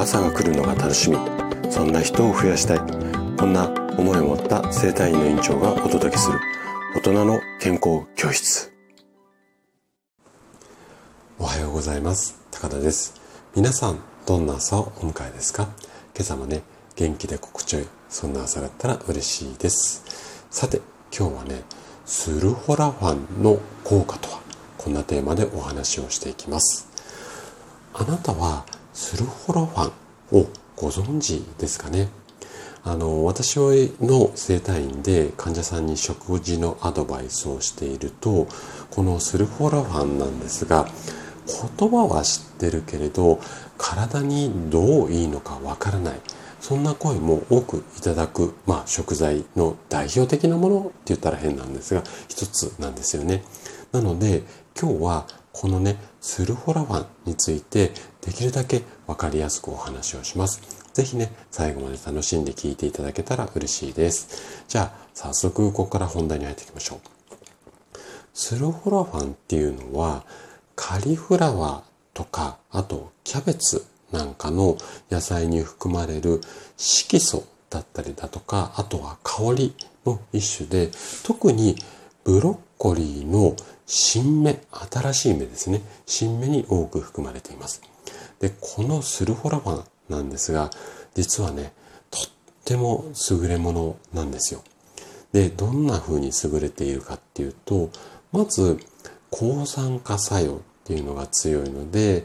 [0.00, 1.18] 朝が来るのが楽しみ。
[1.70, 2.78] そんな人を増やしたい。
[3.36, 3.68] こんな
[3.98, 6.40] 思いを持った生体院の院長がお届けする。
[6.96, 8.72] 大人の健康教室。
[11.38, 12.40] おはようございます。
[12.50, 13.20] 高田です。
[13.54, 15.64] 皆さんどんな朝をお迎えですか？
[16.14, 16.62] 今朝もね
[16.96, 17.86] 元気で心地よい。
[18.08, 20.46] そんな朝だったら嬉しいです。
[20.50, 20.80] さて
[21.14, 21.62] 今日はね
[22.06, 24.40] スルフォラファンの効果とは？
[24.78, 26.88] こんなテーマでお話をしていきます。
[27.92, 28.64] あなたは
[29.00, 29.92] スルフォラファ
[30.36, 30.46] ンを
[30.76, 32.10] ご存知ですかね
[32.84, 38.46] あの私の生体院で患者さんに食事のアドバイスをしていると
[38.90, 40.86] このスルフォラファンなんですが
[41.78, 43.40] 言葉は知ってるけれど
[43.78, 46.20] 体にどういいのかわからない
[46.60, 53.42] そんな声も多くいただく、まあ、食材の代表的なものって言ったら変なんですが、一つなんですよね。
[53.92, 54.42] なので、
[54.78, 57.92] 今日はこのね、スルフォラファンについて
[58.22, 60.60] できるだけわかりやすくお話をします。
[60.92, 64.64] ぜひね、最後まで楽しんで聞いていただけたら嬉しいです。
[64.68, 66.98] じゃあ、早速ここから本題に入っていきましょう。
[68.34, 70.24] スルフラファンっていうのは、
[70.76, 74.76] カリフラワーとか、あとキャベツなんかの
[75.10, 76.40] 野菜に含まれる
[76.76, 80.90] 色素だったりだとか、あとは香りの一種で、
[81.24, 81.76] 特に
[82.24, 83.56] ブロッコリーの
[83.86, 85.82] 新芽、新しい芽ですね。
[86.06, 87.82] 新芽に多く含まれています。
[88.40, 90.70] で、このスルフォラファンなんですが、
[91.14, 91.72] 実はね、
[92.10, 92.22] とっ
[92.64, 94.62] ても優れものなんですよ。
[95.32, 97.90] で、どんな風に優れているかっていうと、
[98.32, 98.78] まず、
[99.30, 102.24] 抗酸化作用っていうのが強いので、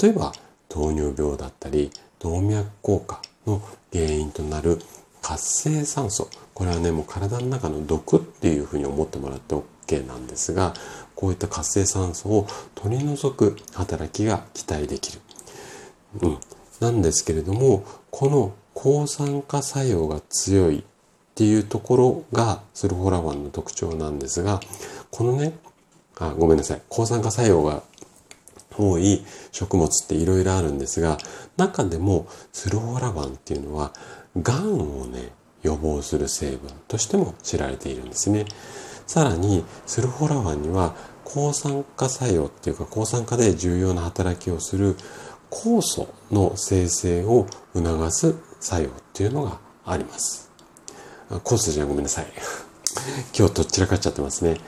[0.00, 0.32] 例えば
[0.68, 3.62] 糖尿病だったり動脈硬化の
[3.92, 4.80] 原因となる
[5.22, 10.74] 活性酸素これはねもう体の中の毒っていうふうに思ってもらって OK なんですが
[11.14, 15.20] こういった活性酸素を取り除く働きが期待できる、
[16.20, 16.38] うん、
[16.80, 20.82] なんですけれどもこの抗酸化作用が強いっ
[21.34, 24.60] ていうところがスルフォラワンの特徴なんですが
[25.10, 25.54] このね
[26.18, 27.82] あごめんなさい抗酸化作用が
[28.78, 31.18] 多い食物っていろいろあるんですが、
[31.56, 33.92] 中でもスルフォラワンっていうのは、
[34.36, 35.30] 癌をね、
[35.62, 38.46] 予防する成分としても知られているんですね。
[39.06, 40.94] さらに、スルフォラワンには
[41.24, 44.96] 抗酸化作用っていうか抗酸化で重要な働きをする
[45.50, 50.50] 酵素の生成を促す作用っていうのがあります。
[51.30, 52.26] 酵素じゃごめんなさい。
[53.36, 54.60] 今日どちらかっちゃってますね。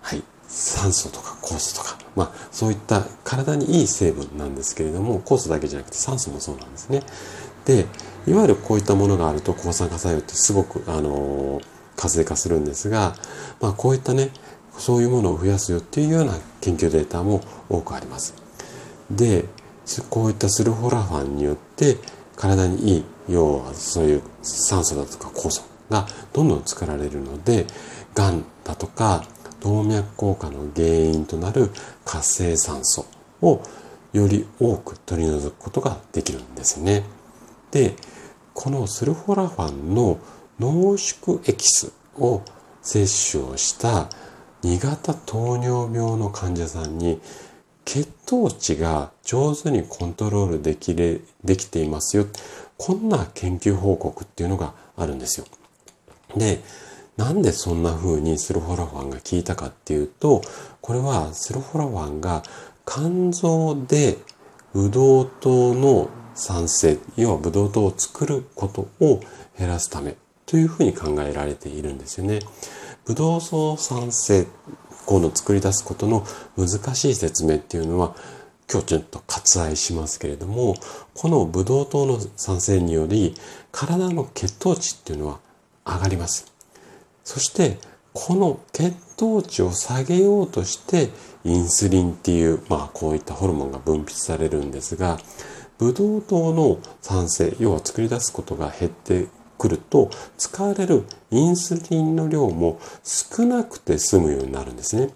[0.00, 0.22] はい。
[0.48, 7.02] 酸素とか酵素とか、まあそういった体にいい成分なんですけれども、酵素だけじゃなくて酸素もそうなんですね。
[7.64, 7.86] で、
[8.26, 11.64] いわゆるこういったものがあると抗酸化作用ってすごく、あのー、
[11.96, 13.14] 活性化するんですが、
[13.60, 14.30] まあこういったね、
[14.76, 18.34] そういうものを増やすよっていうような研究データも多くあります。
[19.10, 19.44] で、
[20.08, 21.96] こういったスルフォラファンによって
[22.36, 27.66] 体にいい、要はそういう酸素だとか酵素がどんどん作られるので、
[28.14, 29.24] 癌だとか
[29.60, 31.70] 動脈硬化の原因となる
[32.04, 33.06] 活性酸素
[33.42, 33.62] を
[34.12, 37.04] より多く取り除くことができるんですね。
[37.70, 37.94] で、
[38.54, 40.18] このスルフォラファンの
[40.58, 42.42] 濃縮エキスを
[42.82, 44.08] 摂取をした
[44.62, 47.20] 2型糖尿病の患者さんに
[47.92, 52.26] 血糖値が上手にコントロールできれできていますよ。
[52.78, 55.46] こんな研究報告っていうのがあるんですよ。
[56.36, 56.60] で、
[57.16, 60.40] なんでそんな風にスルフォラファンが効いたかっていうと、
[60.80, 62.44] これはスルフォラファンが
[62.86, 64.18] 肝臓で
[64.72, 69.20] ブドウ糖の酸性、要はブドウ糖を作ることを
[69.58, 70.14] 減らすため
[70.46, 72.38] というふうに考えられているんですよね。
[73.04, 74.46] ブドウ糖酸性、
[75.10, 76.24] この作り出すことの
[76.56, 78.14] 難しい説明っていうのは、
[78.70, 80.76] 今日ちょっと割愛しますけれども、
[81.14, 83.34] このブドウ糖の酸性により、
[83.72, 85.40] 体の血糖値っていうのは
[85.84, 86.46] 上がります。
[87.24, 87.80] そして
[88.12, 91.10] この血糖値を下げようとして
[91.42, 95.18] インスリンっていう、まあこういったホルモンが分泌されるんですが、
[95.78, 99.26] ブドウ糖の酸性、要は作り出すことが減って
[99.60, 105.10] くると、使われるインスリンの量も少なくて済むようになるんですね。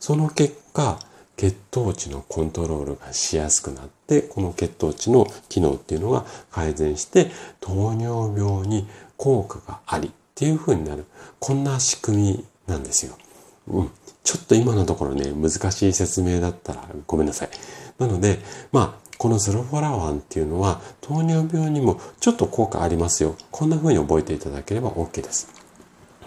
[0.00, 0.98] その結果、
[1.36, 7.30] 血糖値のコントロールがしやすくなって、この血糖値の機能っていうのが改善して、
[7.60, 11.04] 糖尿病に効果があり、っていう風になる。
[11.38, 13.16] こんな仕組みなんですよ。
[13.68, 13.90] うん。
[14.24, 17.50] ちょっと今のところね、難しい説明だったらごめんなさい。
[17.98, 18.40] なので、
[18.72, 23.36] まあ、このスロフォラワンっていうのは糖尿病にもちょっと効果ありますよ。
[23.50, 25.48] こんな風に覚えていただければ OK です。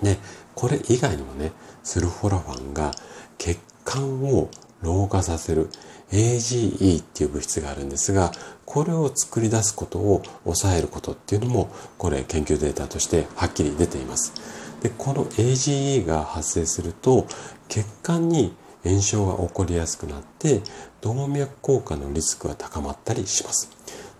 [0.02, 0.18] で、
[0.56, 1.52] これ以外にもね、
[1.84, 2.92] スルフォラファンが
[3.38, 4.50] 血管を
[4.82, 5.70] 老化させる。
[6.12, 8.32] AGE っていう物質があるんですが、
[8.66, 14.34] これを作り出すことを抑えることっていうのも、これ研究データとしてはっきり出ています。
[14.82, 17.28] で、この AGE が発生すると、
[17.68, 20.62] 血管に炎症が起こりやすくなって、
[21.02, 23.70] 動脈硬化のリスクが高まったりします。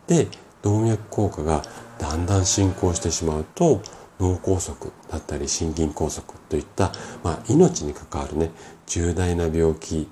[0.08, 0.28] で、
[0.62, 1.64] 動脈硬化が
[1.98, 3.82] だんだん進行してしまうと、
[4.20, 4.76] 脳梗塞
[5.10, 6.92] だったり心筋梗塞といった、
[7.24, 8.52] まあ、命に関わるね、
[8.86, 10.10] 重大な病気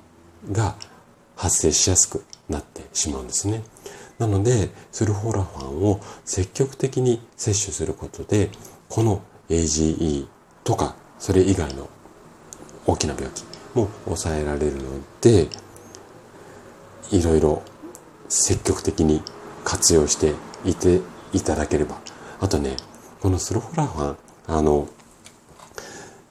[0.52, 0.76] が
[1.36, 3.64] 発生しやすくなってしまうんですね。
[4.18, 8.50] なので、スルフォラファンを積極的に摂取することで、
[8.90, 10.28] この AGE
[10.64, 11.90] とか、それ以外の
[12.86, 13.44] 大きな病気
[13.78, 14.84] も抑えられるの
[15.22, 15.48] で、
[17.12, 17.62] いろいろ
[18.28, 19.22] 積極的に
[19.64, 20.34] 活用して
[20.66, 21.02] いて
[21.34, 21.98] いただければ。
[22.40, 22.76] あとね、
[23.22, 24.88] このスルフラファン、あの、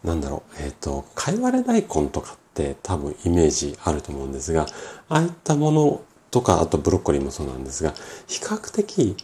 [0.05, 4.67] なんだろう、えっ、ー、と、かいわれ大根とかって多分イメージあると思うんですが、
[5.09, 7.95] ああいったものとか、あとブロッコリーもそうなんですが、
[8.27, 9.17] 比較的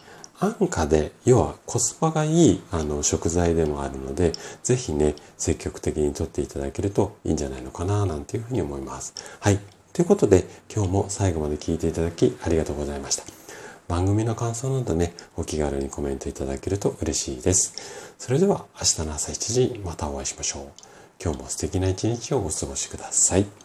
[0.43, 9.13] 安価で、要はコスパがいいあの食材でもあるので、ぜひね、積極的にとっていただけるといいんじゃないのかな、なんていうふうに思います。
[9.39, 9.59] はい。
[9.93, 13.23] ということで、今日も最後まで聞いていただきありがとうございました。
[13.87, 18.13] 番組の感想などね、お気軽にコメントいただけると嬉しいです。
[18.17, 20.63] それでは明日の朝7時またお会いしましょう。
[21.23, 23.62] 今日も素敵な一日をお過ごしください。